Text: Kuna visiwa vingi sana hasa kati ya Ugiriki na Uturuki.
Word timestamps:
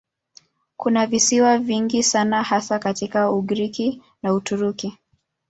Kuna 0.77 1.07
visiwa 1.07 1.57
vingi 1.57 2.03
sana 2.03 2.43
hasa 2.43 2.79
kati 2.79 3.11
ya 3.13 3.31
Ugiriki 3.31 4.01
na 4.23 4.33
Uturuki. 4.33 4.97